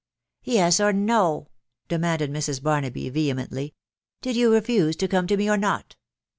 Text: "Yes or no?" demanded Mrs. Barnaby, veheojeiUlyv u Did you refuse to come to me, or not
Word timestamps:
"Yes 0.43 0.79
or 0.79 0.91
no?" 0.93 1.49
demanded 1.87 2.31
Mrs. 2.31 2.63
Barnaby, 2.63 3.11
veheojeiUlyv 3.11 3.65
u 3.67 3.71
Did 4.23 4.35
you 4.35 4.51
refuse 4.51 4.95
to 4.95 5.07
come 5.07 5.27
to 5.27 5.37
me, 5.37 5.47
or 5.47 5.57
not 5.57 5.95